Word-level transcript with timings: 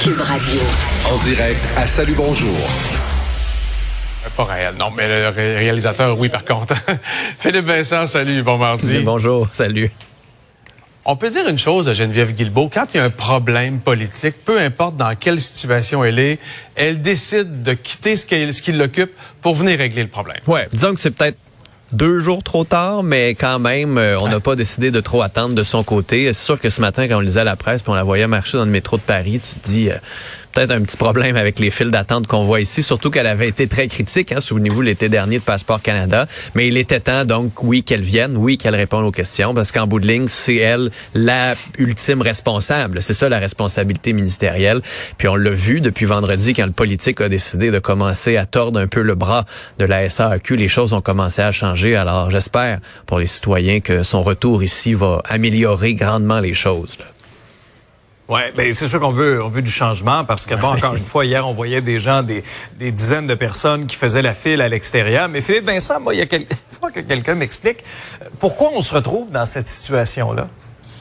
Cube 0.00 0.20
Radio. 0.20 0.60
En 1.10 1.18
direct 1.24 1.60
à 1.76 1.86
Salut 1.86 2.14
Bonjour. 2.16 2.56
Pas 4.36 4.44
réel, 4.44 4.74
non, 4.78 4.90
mais 4.96 5.08
le 5.08 5.28
réalisateur, 5.30 6.16
oui, 6.16 6.28
par 6.28 6.44
contre. 6.44 6.74
Philippe 7.40 7.64
Vincent, 7.64 8.06
salut, 8.06 8.42
bon 8.44 8.56
mardi. 8.56 8.98
Bonjour, 9.02 9.48
salut. 9.50 9.90
On 11.04 11.16
peut 11.16 11.30
dire 11.30 11.48
une 11.48 11.58
chose 11.58 11.88
à 11.88 11.92
Geneviève 11.92 12.32
Guilbeault, 12.34 12.70
quand 12.72 12.86
il 12.94 12.98
y 12.98 13.00
a 13.00 13.04
un 13.04 13.10
problème 13.10 13.80
politique, 13.80 14.36
peu 14.44 14.60
importe 14.60 14.96
dans 14.96 15.16
quelle 15.16 15.40
situation 15.40 16.04
elle 16.04 16.20
est, 16.20 16.38
elle 16.76 17.00
décide 17.00 17.62
de 17.62 17.72
quitter 17.72 18.14
ce 18.14 18.26
qui 18.26 18.72
l'occupe 18.72 19.10
pour 19.42 19.56
venir 19.56 19.78
régler 19.78 20.02
le 20.02 20.08
problème. 20.08 20.40
Ouais, 20.46 20.68
disons 20.72 20.94
que 20.94 21.00
c'est 21.00 21.10
peut-être 21.10 21.38
deux 21.92 22.20
jours 22.20 22.42
trop 22.42 22.64
tard, 22.64 23.02
mais 23.02 23.34
quand 23.34 23.58
même, 23.58 23.98
euh, 23.98 24.16
on 24.20 24.28
n'a 24.28 24.40
pas 24.40 24.54
décidé 24.54 24.90
de 24.90 25.00
trop 25.00 25.22
attendre 25.22 25.54
de 25.54 25.62
son 25.62 25.82
côté. 25.82 26.32
C'est 26.32 26.44
sûr 26.44 26.60
que 26.60 26.70
ce 26.70 26.80
matin, 26.80 27.08
quand 27.08 27.16
on 27.16 27.20
lisait 27.20 27.44
la 27.44 27.56
presse, 27.56 27.82
puis 27.82 27.90
on 27.90 27.94
la 27.94 28.04
voyait 28.04 28.26
marcher 28.26 28.58
dans 28.58 28.64
le 28.64 28.70
métro 28.70 28.96
de 28.96 29.02
Paris, 29.02 29.40
tu 29.40 29.60
te 29.60 29.68
dis, 29.68 29.90
euh, 29.90 29.96
peut-être 30.52 30.70
un 30.70 30.82
petit 30.82 30.96
problème 30.96 31.36
avec 31.36 31.58
les 31.58 31.70
files 31.70 31.90
d'attente 31.90 32.26
qu'on 32.26 32.44
voit 32.44 32.60
ici, 32.60 32.82
surtout 32.82 33.10
qu'elle 33.10 33.26
avait 33.26 33.48
été 33.48 33.66
très 33.66 33.88
critique, 33.88 34.32
hein, 34.32 34.40
souvenez-vous, 34.40 34.82
l'été 34.82 35.08
dernier 35.08 35.38
de 35.38 35.44
Passeport 35.44 35.82
Canada. 35.82 36.26
Mais 36.54 36.68
il 36.68 36.76
était 36.76 37.00
temps, 37.00 37.24
donc, 37.24 37.62
oui, 37.62 37.82
qu'elle 37.82 38.02
vienne, 38.02 38.36
oui, 38.36 38.58
qu'elle 38.58 38.74
réponde 38.74 39.04
aux 39.04 39.12
questions, 39.12 39.54
parce 39.54 39.72
qu'en 39.72 39.86
bout 39.86 40.00
de 40.00 40.06
ligne, 40.06 40.28
c'est 40.28 40.56
elle 40.56 40.90
la 41.14 41.54
ultime 41.78 42.22
responsable. 42.22 43.02
C'est 43.02 43.14
ça 43.14 43.28
la 43.28 43.38
responsabilité 43.38 44.12
ministérielle. 44.12 44.80
Puis 45.18 45.28
on 45.28 45.36
l'a 45.36 45.50
vu 45.50 45.80
depuis 45.80 46.06
vendredi, 46.06 46.54
quand 46.54 46.66
le 46.66 46.72
politique 46.72 47.20
a 47.20 47.28
décidé 47.28 47.70
de 47.70 47.78
commencer 47.78 48.36
à 48.36 48.46
tordre 48.46 48.80
un 48.80 48.86
peu 48.86 49.02
le 49.02 49.14
bras 49.14 49.44
de 49.78 49.84
la 49.84 50.08
SAQ, 50.08 50.56
les 50.56 50.68
choses 50.68 50.92
ont 50.92 51.00
commencé 51.00 51.42
à 51.42 51.52
changer. 51.52 51.79
Alors 51.84 52.30
j'espère 52.30 52.80
pour 53.06 53.18
les 53.18 53.26
citoyens 53.26 53.80
que 53.80 54.02
son 54.02 54.22
retour 54.22 54.62
ici 54.62 54.94
va 54.94 55.22
améliorer 55.28 55.94
grandement 55.94 56.40
les 56.40 56.54
choses. 56.54 56.98
Là. 56.98 57.06
Oui, 58.28 58.42
ben 58.56 58.72
c'est 58.72 58.86
sûr 58.86 59.00
qu'on 59.00 59.10
veut, 59.10 59.42
on 59.42 59.48
veut 59.48 59.60
du 59.60 59.72
changement 59.72 60.24
parce 60.24 60.44
que, 60.44 60.54
bon, 60.54 60.68
encore 60.68 60.94
une 60.94 61.04
fois, 61.04 61.24
hier, 61.24 61.48
on 61.48 61.52
voyait 61.52 61.80
des 61.80 61.98
gens, 61.98 62.22
des, 62.22 62.44
des 62.78 62.92
dizaines 62.92 63.26
de 63.26 63.34
personnes 63.34 63.86
qui 63.86 63.96
faisaient 63.96 64.22
la 64.22 64.34
file 64.34 64.60
à 64.60 64.68
l'extérieur. 64.68 65.28
Mais 65.28 65.40
Philippe 65.40 65.64
Vincent, 65.64 65.98
moi, 65.98 66.14
il 66.14 66.18
y 66.18 66.22
a 66.22 66.26
que 66.26 67.00
quelqu'un 67.00 67.34
m'explique 67.34 67.78
pourquoi 68.38 68.70
on 68.72 68.80
se 68.82 68.94
retrouve 68.94 69.32
dans 69.32 69.46
cette 69.46 69.66
situation-là? 69.66 70.46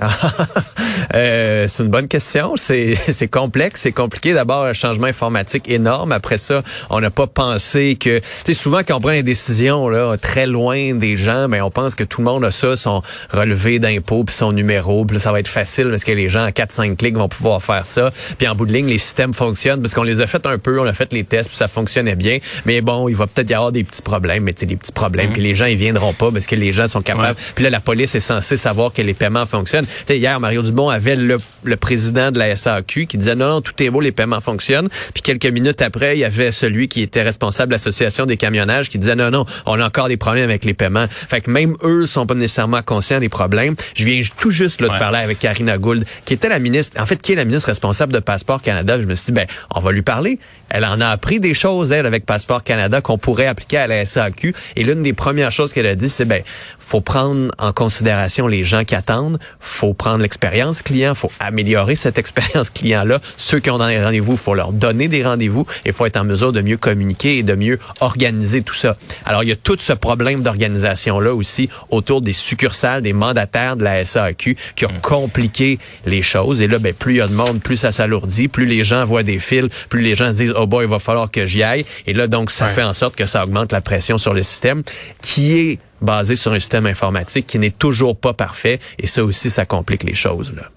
euh, 1.14 1.66
c'est 1.68 1.82
une 1.82 1.90
bonne 1.90 2.08
question. 2.08 2.54
C'est, 2.56 2.94
c'est 3.12 3.28
complexe, 3.28 3.82
c'est 3.82 3.92
compliqué. 3.92 4.34
D'abord, 4.34 4.64
un 4.64 4.72
changement 4.72 5.06
informatique 5.06 5.68
énorme. 5.68 6.12
Après 6.12 6.38
ça, 6.38 6.62
on 6.90 7.00
n'a 7.00 7.10
pas 7.10 7.26
pensé 7.26 7.96
que... 7.96 8.18
Tu 8.18 8.24
sais, 8.46 8.54
souvent, 8.54 8.80
quand 8.86 8.96
on 8.96 9.00
prend 9.00 9.12
des 9.12 9.22
décisions 9.22 9.88
là, 9.88 10.16
très 10.16 10.46
loin 10.46 10.94
des 10.94 11.16
gens, 11.16 11.48
mais 11.48 11.58
ben, 11.58 11.64
on 11.64 11.70
pense 11.70 11.94
que 11.94 12.04
tout 12.04 12.20
le 12.20 12.26
monde 12.26 12.44
a 12.44 12.50
ça, 12.50 12.76
son 12.76 13.02
relevé 13.30 13.78
d'impôts, 13.78 14.24
puis 14.24 14.34
son 14.34 14.52
numéro, 14.52 15.04
puis 15.04 15.20
ça 15.20 15.32
va 15.32 15.40
être 15.40 15.48
facile 15.48 15.88
parce 15.90 16.04
que 16.04 16.12
les 16.12 16.28
gens, 16.28 16.44
à 16.44 16.50
4-5 16.50 16.96
clics, 16.96 17.16
vont 17.16 17.28
pouvoir 17.28 17.62
faire 17.62 17.86
ça. 17.86 18.10
Puis 18.38 18.48
en 18.48 18.54
bout 18.54 18.66
de 18.66 18.72
ligne, 18.72 18.86
les 18.86 18.98
systèmes 18.98 19.34
fonctionnent 19.34 19.80
parce 19.80 19.94
qu'on 19.94 20.02
les 20.02 20.20
a 20.20 20.26
fait 20.26 20.44
un 20.46 20.58
peu, 20.58 20.80
on 20.80 20.86
a 20.86 20.92
fait 20.92 21.12
les 21.12 21.24
tests, 21.24 21.48
puis 21.48 21.58
ça 21.58 21.68
fonctionnait 21.68 22.16
bien. 22.16 22.38
Mais 22.64 22.80
bon, 22.80 23.08
il 23.08 23.16
va 23.16 23.26
peut-être 23.26 23.50
y 23.50 23.54
avoir 23.54 23.72
des 23.72 23.84
petits 23.84 24.02
problèmes, 24.02 24.44
mais 24.44 24.52
tu 24.52 24.60
sais, 24.60 24.66
des 24.66 24.76
petits 24.76 24.92
problèmes, 24.92 25.30
mm-hmm. 25.30 25.32
puis 25.32 25.42
les 25.42 25.54
gens, 25.54 25.66
ils 25.66 25.76
viendront 25.76 26.12
pas 26.12 26.30
parce 26.30 26.46
que 26.46 26.56
les 26.56 26.72
gens 26.72 26.88
sont 26.88 27.02
capables. 27.02 27.38
Puis 27.54 27.64
là, 27.64 27.70
la 27.70 27.80
police 27.80 28.14
est 28.14 28.20
censée 28.20 28.56
savoir 28.56 28.92
que 28.92 29.02
les 29.02 29.14
paiements 29.14 29.46
fonctionnent 29.46 29.86
hier, 30.08 30.38
Mario 30.40 30.62
Dubon 30.62 30.88
avait 30.88 31.16
le, 31.16 31.38
président 31.76 32.30
de 32.30 32.38
la 32.38 32.54
SAQ 32.54 33.06
qui 33.06 33.18
disait 33.18 33.34
non, 33.34 33.48
non, 33.48 33.60
tout 33.60 33.80
est 33.82 33.90
beau, 33.90 34.00
les 34.00 34.12
paiements 34.12 34.40
fonctionnent. 34.40 34.88
Puis 35.14 35.22
quelques 35.22 35.46
minutes 35.46 35.82
après, 35.82 36.16
il 36.16 36.20
y 36.20 36.24
avait 36.24 36.52
celui 36.52 36.88
qui 36.88 37.02
était 37.02 37.22
responsable 37.22 37.70
de 37.70 37.74
l'association 37.74 38.26
des 38.26 38.36
camionnages 38.36 38.88
qui 38.88 38.98
disait 38.98 39.14
non, 39.14 39.30
non, 39.30 39.44
on 39.66 39.80
a 39.80 39.86
encore 39.86 40.08
des 40.08 40.16
problèmes 40.16 40.44
avec 40.44 40.64
les 40.64 40.74
paiements. 40.74 41.06
Fait 41.08 41.40
que 41.40 41.50
même 41.50 41.76
eux 41.82 42.06
sont 42.06 42.26
pas 42.26 42.34
nécessairement 42.34 42.82
conscients 42.82 43.20
des 43.20 43.28
problèmes. 43.28 43.74
Je 43.94 44.04
viens 44.04 44.20
tout 44.38 44.50
juste 44.50 44.80
là, 44.80 44.88
de 44.88 44.98
parler 44.98 45.18
avec 45.18 45.38
Karina 45.38 45.78
Gould, 45.78 46.04
qui 46.24 46.34
était 46.34 46.48
la 46.48 46.58
ministre, 46.58 47.00
en 47.00 47.06
fait, 47.06 47.20
qui 47.20 47.32
est 47.32 47.36
la 47.36 47.44
ministre 47.44 47.68
responsable 47.68 48.12
de 48.12 48.18
Passeport 48.18 48.62
Canada. 48.62 49.00
Je 49.00 49.06
me 49.06 49.14
suis 49.14 49.26
dit, 49.26 49.32
ben, 49.32 49.46
on 49.74 49.80
va 49.80 49.92
lui 49.92 50.02
parler. 50.02 50.38
Elle 50.70 50.84
en 50.84 51.00
a 51.00 51.08
appris 51.08 51.40
des 51.40 51.54
choses, 51.54 51.92
elle, 51.92 52.06
avec 52.06 52.24
Passeport 52.24 52.64
Canada, 52.64 53.00
qu'on 53.00 53.18
pourrait 53.18 53.46
appliquer 53.46 53.78
à 53.78 53.86
la 53.86 54.04
SAQ. 54.04 54.54
Et 54.76 54.84
l'une 54.84 55.02
des 55.02 55.12
premières 55.12 55.52
choses 55.52 55.72
qu'elle 55.72 55.86
a 55.86 55.94
dit, 55.94 56.08
c'est, 56.08 56.24
ben, 56.24 56.42
faut 56.78 57.00
prendre 57.00 57.50
en 57.58 57.72
considération 57.72 58.46
les 58.46 58.64
gens 58.64 58.84
qui 58.84 58.94
attendent, 58.94 59.38
faut 59.60 59.71
prendre 59.96 60.22
l'expérience 60.22 60.82
client, 60.82 61.14
faut 61.14 61.32
améliorer 61.40 61.96
cette 61.96 62.18
expérience 62.18 62.70
client-là. 62.70 63.20
Ceux 63.36 63.60
qui 63.60 63.70
ont 63.70 63.78
des 63.78 64.02
rendez-vous, 64.02 64.36
faut 64.36 64.54
leur 64.54 64.72
donner 64.72 65.08
des 65.08 65.24
rendez-vous 65.24 65.66
et 65.84 65.92
faut 65.92 66.06
être 66.06 66.18
en 66.18 66.24
mesure 66.24 66.52
de 66.52 66.62
mieux 66.62 66.76
communiquer 66.76 67.38
et 67.38 67.42
de 67.42 67.54
mieux 67.54 67.78
organiser 68.00 68.62
tout 68.62 68.74
ça. 68.74 68.96
Alors, 69.24 69.42
il 69.42 69.48
y 69.48 69.52
a 69.52 69.56
tout 69.56 69.76
ce 69.80 69.92
problème 69.92 70.42
d'organisation-là 70.42 71.34
aussi 71.34 71.68
autour 71.90 72.20
des 72.20 72.32
succursales, 72.32 73.02
des 73.02 73.12
mandataires 73.12 73.76
de 73.76 73.84
la 73.84 74.04
SAQ 74.04 74.56
qui 74.76 74.86
ont 74.86 74.92
mm. 74.92 75.00
compliqué 75.00 75.78
les 76.06 76.22
choses. 76.22 76.62
Et 76.62 76.68
là, 76.68 76.78
ben, 76.78 76.94
plus 76.94 77.14
il 77.14 77.18
y 77.18 77.20
a 77.20 77.28
de 77.28 77.34
monde, 77.34 77.60
plus 77.60 77.76
ça 77.76 77.92
s'alourdit, 77.92 78.48
plus 78.48 78.66
les 78.66 78.84
gens 78.84 79.04
voient 79.04 79.22
des 79.22 79.38
fils, 79.38 79.68
plus 79.88 80.00
les 80.00 80.14
gens 80.14 80.28
se 80.28 80.38
disent, 80.38 80.54
oh 80.56 80.66
boy, 80.66 80.84
il 80.84 80.90
va 80.90 80.98
falloir 80.98 81.30
que 81.30 81.46
j'y 81.46 81.62
aille. 81.62 81.84
Et 82.06 82.12
là, 82.12 82.26
donc, 82.26 82.50
ça 82.50 82.68
fait 82.68 82.82
en 82.82 82.94
sorte 82.94 83.16
que 83.16 83.26
ça 83.26 83.44
augmente 83.44 83.72
la 83.72 83.80
pression 83.80 84.18
sur 84.18 84.34
le 84.34 84.42
système 84.42 84.82
qui 85.20 85.58
est 85.58 85.78
basé 86.02 86.36
sur 86.36 86.52
un 86.52 86.60
système 86.60 86.86
informatique 86.86 87.46
qui 87.46 87.58
n'est 87.58 87.70
toujours 87.70 88.16
pas 88.16 88.34
parfait. 88.34 88.80
Et 88.98 89.06
ça 89.06 89.24
aussi, 89.24 89.50
ça 89.50 89.64
complique 89.64 90.02
les 90.02 90.14
choses. 90.14 90.52
Là. 90.54 90.68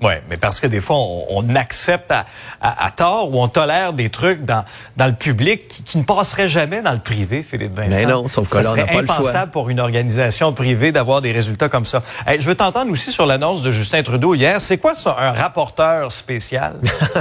Oui, 0.00 0.12
mais 0.30 0.36
parce 0.36 0.60
que 0.60 0.68
des 0.68 0.80
fois, 0.80 0.96
on, 1.30 1.56
accepte 1.56 2.12
à, 2.12 2.24
à, 2.60 2.90
tort 2.92 3.34
ou 3.34 3.42
on 3.42 3.48
tolère 3.48 3.92
des 3.92 4.10
trucs 4.10 4.44
dans, 4.44 4.64
dans 4.96 5.06
le 5.06 5.12
public 5.12 5.82
qui, 5.84 5.98
ne 5.98 6.04
passeraient 6.04 6.48
jamais 6.48 6.82
dans 6.82 6.92
le 6.92 7.00
privé, 7.00 7.42
Philippe 7.42 7.76
Vincent. 7.76 7.98
Mais 7.98 8.06
non, 8.06 8.28
sauf 8.28 8.48
que 8.48 8.58
là, 8.58 8.72
on 8.72 8.76
n'a 8.76 8.86
pas 8.86 9.00
le 9.00 9.06
choix. 9.06 9.16
impensable 9.16 9.50
pour 9.50 9.70
une 9.70 9.80
organisation 9.80 10.52
privée 10.52 10.92
d'avoir 10.92 11.20
des 11.20 11.32
résultats 11.32 11.68
comme 11.68 11.84
ça. 11.84 12.04
je 12.28 12.46
veux 12.46 12.54
t'entendre 12.54 12.92
aussi 12.92 13.10
sur 13.10 13.26
l'annonce 13.26 13.60
de 13.60 13.72
Justin 13.72 14.04
Trudeau 14.04 14.34
hier. 14.34 14.60
C'est 14.60 14.78
quoi 14.78 14.94
ça, 14.94 15.16
un 15.18 15.32
rapporteur 15.32 16.12
spécial? 16.12 16.76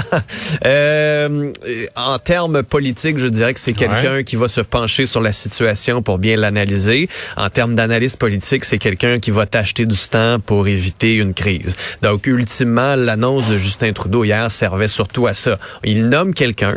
euh, 0.66 1.52
en 1.96 2.20
termes 2.20 2.62
politiques, 2.62 3.18
je 3.18 3.28
dirais 3.28 3.56
que 3.56 3.60
c'est 3.60 3.74
quelqu'un 3.74 4.22
qui 4.22 4.36
va 4.36 4.48
se 4.48 4.62
pencher 4.62 5.08
sur 5.08 5.22
la 5.22 5.32
situation 5.32 6.04
pour 6.04 6.20
bien 6.20 6.38
l'analyser. 6.38 7.10
En 7.38 7.50
termes 7.50 7.74
d'analyse 7.74 8.18
politique, 8.18 8.66
c'est 8.66 8.78
quelqu'un 8.78 9.20
qui 9.20 9.32
va 9.32 9.48
t'acheter 9.48 9.88
du 9.88 9.98
temps 9.98 10.40
pour 10.40 10.68
éviter 10.68 11.16
une 11.16 11.34
crise. 11.34 11.76
Donc, 12.04 12.28
ultimement, 12.28 12.67
l'annonce 12.76 13.48
de 13.48 13.58
Justin 13.58 13.94
Trudeau 13.94 14.24
hier 14.24 14.50
servait 14.52 14.88
surtout 14.88 15.28
à 15.28 15.34
ça. 15.34 15.58
Il 15.84 16.10
nomme 16.10 16.34
quelqu'un 16.34 16.76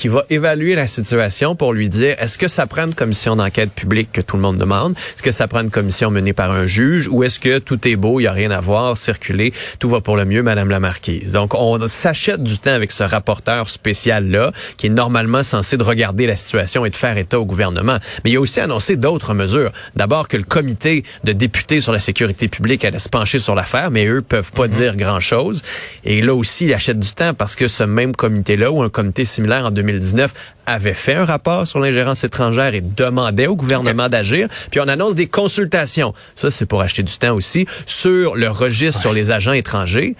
qui 0.00 0.08
va 0.08 0.24
évaluer 0.30 0.74
la 0.74 0.86
situation 0.86 1.54
pour 1.54 1.74
lui 1.74 1.90
dire 1.90 2.16
est-ce 2.18 2.38
que 2.38 2.48
ça 2.48 2.66
prend 2.66 2.86
une 2.86 2.94
commission 2.94 3.36
d'enquête 3.36 3.70
publique 3.70 4.10
que 4.12 4.22
tout 4.22 4.36
le 4.36 4.42
monde 4.42 4.56
demande? 4.56 4.94
Est-ce 5.14 5.22
que 5.22 5.30
ça 5.30 5.46
prend 5.46 5.60
une 5.60 5.70
commission 5.70 6.10
menée 6.10 6.32
par 6.32 6.52
un 6.52 6.66
juge? 6.66 7.06
Ou 7.10 7.22
est-ce 7.22 7.38
que 7.38 7.58
tout 7.58 7.86
est 7.86 7.96
beau, 7.96 8.18
il 8.18 8.22
y 8.22 8.26
a 8.26 8.32
rien 8.32 8.50
à 8.50 8.60
voir, 8.60 8.96
circuler, 8.96 9.52
tout 9.78 9.90
va 9.90 10.00
pour 10.00 10.16
le 10.16 10.24
mieux, 10.24 10.42
Madame 10.42 10.70
la 10.70 10.80
Marquise? 10.80 11.32
Donc 11.32 11.54
on 11.54 11.86
s'achète 11.86 12.42
du 12.42 12.56
temps 12.56 12.72
avec 12.72 12.92
ce 12.92 13.02
rapporteur 13.02 13.68
spécial 13.68 14.30
là 14.30 14.52
qui 14.78 14.86
est 14.86 14.90
normalement 14.90 15.44
censé 15.44 15.76
de 15.76 15.82
regarder 15.82 16.26
la 16.26 16.36
situation 16.36 16.86
et 16.86 16.90
de 16.90 16.96
faire 16.96 17.18
état 17.18 17.38
au 17.38 17.44
gouvernement. 17.44 17.98
Mais 18.24 18.30
il 18.30 18.36
a 18.38 18.40
aussi 18.40 18.60
annoncé 18.60 18.96
d'autres 18.96 19.34
mesures. 19.34 19.70
D'abord 19.96 20.28
que 20.28 20.38
le 20.38 20.44
comité 20.44 21.04
de 21.24 21.32
députés 21.32 21.82
sur 21.82 21.92
la 21.92 22.00
sécurité 22.00 22.48
publique 22.48 22.86
allait 22.86 22.98
se 22.98 23.10
pencher 23.10 23.38
sur 23.38 23.54
l'affaire, 23.54 23.90
mais 23.90 24.06
eux 24.06 24.22
peuvent 24.22 24.52
pas 24.52 24.66
mhm. 24.66 24.72
dire 24.72 24.96
grand 24.96 25.20
chose. 25.30 25.62
Et 26.04 26.22
là 26.22 26.34
aussi, 26.34 26.66
il 26.66 26.74
achète 26.74 26.98
du 26.98 27.12
temps 27.12 27.34
parce 27.34 27.56
que 27.56 27.68
ce 27.68 27.84
même 27.84 28.14
comité 28.14 28.56
là 28.56 28.70
ou 28.70 28.82
un 28.82 28.88
comité 28.88 29.24
similaire 29.24 29.66
en 29.66 29.70
2000 29.70 29.90
2019 29.90 30.32
avait 30.66 30.94
fait 30.94 31.14
un 31.14 31.24
rapport 31.24 31.66
sur 31.66 31.80
l'ingérence 31.80 32.22
étrangère 32.24 32.74
et 32.74 32.80
demandait 32.80 33.46
au 33.46 33.56
gouvernement 33.56 34.08
d'agir. 34.08 34.48
Puis 34.70 34.80
on 34.80 34.88
annonce 34.88 35.14
des 35.14 35.26
consultations. 35.26 36.14
Ça, 36.34 36.50
c'est 36.50 36.66
pour 36.66 36.80
acheter 36.80 37.02
du 37.02 37.16
temps 37.16 37.34
aussi 37.34 37.66
sur 37.86 38.36
le 38.36 38.48
registre 38.48 39.00
sur 39.00 39.12
les 39.12 39.30
agents 39.30 39.52
étrangers. 39.52 40.16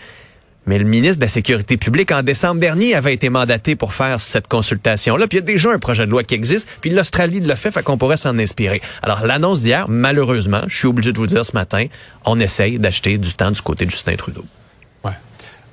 Mais 0.67 0.79
le 0.79 0.85
ministre 0.85 1.17
de 1.17 1.25
la 1.25 1.29
Sécurité 1.29 1.79
publique, 1.79 2.13
en 2.13 2.23
décembre 2.23 2.61
dernier, 2.61 2.95
avait 2.95 3.15
été 3.15 3.31
mandaté 3.31 3.77
pour 3.77 3.95
faire 3.95 4.21
cette 4.21 4.47
consultation-là. 4.47 5.27
Puis 5.27 5.39
il 5.39 5.41
y 5.41 5.43
a 5.43 5.47
déjà 5.47 5.71
un 5.73 5.79
projet 5.79 6.05
de 6.05 6.11
loi 6.11 6.23
qui 6.23 6.35
existe. 6.35 6.69
Puis 6.81 6.91
l'Australie 6.91 7.41
l'a 7.41 7.57
fait, 7.57 7.71
fait 7.71 7.83
qu'on 7.83 7.97
pourrait 7.97 8.19
s'en 8.19 8.39
inspirer. 8.39 8.83
Alors, 9.03 9.27
l'annonce 9.27 9.63
d'hier, 9.63 9.89
malheureusement, 9.89 10.63
je 10.69 10.77
suis 10.77 10.87
obligé 10.87 11.13
de 11.13 11.19
vous 11.19 11.27
dire 11.27 11.45
ce 11.47 11.53
matin, 11.55 11.87
on 12.27 12.39
essaye 12.39 12.79
d'acheter 12.79 13.17
du 13.17 13.33
temps 13.33 13.51
du 13.51 13.63
côté 13.63 13.87
de 13.87 13.91
Justin 13.91 14.17
Trudeau 14.17 14.45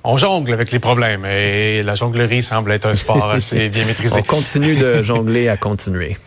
on 0.08 0.16
jongle 0.16 0.54
avec 0.54 0.72
les 0.72 0.80
problèmes 0.80 1.26
et 1.26 1.84
la 1.84 1.96
jonglerie 1.96 2.42
semble 2.42 2.72
être 2.72 2.88
un 2.88 2.96
sport 2.96 3.30
assez 3.32 3.68
bien 3.70 3.86
maîtrisé. 3.86 4.20
On 4.20 4.24
continue 4.24 4.76
de 4.76 5.04
jongler 5.04 5.50
à 5.50 5.58
continuer. 5.58 6.18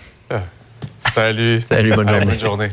Salut. 1.14 1.60
Salut, 1.60 1.90
bonne 1.94 2.08
journée. 2.08 2.26
bonne 2.26 2.40
journée. 2.40 2.70